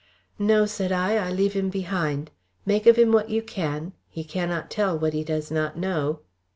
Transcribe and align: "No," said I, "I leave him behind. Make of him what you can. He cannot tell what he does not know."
"No," 0.39 0.65
said 0.65 0.91
I, 0.91 1.17
"I 1.17 1.29
leave 1.31 1.53
him 1.53 1.69
behind. 1.69 2.31
Make 2.65 2.87
of 2.87 2.95
him 2.95 3.11
what 3.11 3.29
you 3.29 3.43
can. 3.43 3.93
He 4.09 4.23
cannot 4.23 4.71
tell 4.71 4.97
what 4.97 5.13
he 5.13 5.23
does 5.23 5.51
not 5.51 5.77
know." 5.77 6.21